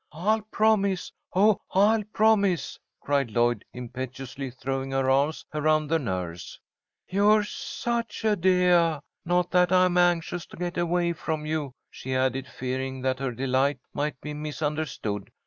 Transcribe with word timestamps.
"I'll 0.11 0.41
promise! 0.41 1.11
Oh, 1.35 1.59
I'll 1.75 2.03
promise!" 2.05 2.79
cried 3.01 3.29
Lloyd, 3.29 3.63
impetuously 3.71 4.49
throwing 4.49 4.89
her 4.89 5.11
arms 5.11 5.45
around 5.53 5.89
the 5.89 5.99
nurse. 5.99 6.59
"You're 7.07 7.43
such 7.43 8.25
a 8.25 8.35
deah! 8.35 9.01
Not 9.25 9.51
that 9.51 9.71
I'm 9.71 9.99
anxious 9.99 10.47
to 10.47 10.57
get 10.57 10.79
away 10.79 11.13
from 11.13 11.45
you," 11.45 11.75
she 11.91 12.15
added, 12.15 12.47
fearing 12.47 13.03
that 13.03 13.19
her 13.19 13.31
delight 13.31 13.77
might 13.93 14.19
be 14.21 14.33
misunderstood. 14.33 15.29